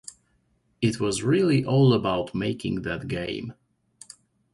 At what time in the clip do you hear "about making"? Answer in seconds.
1.93-2.81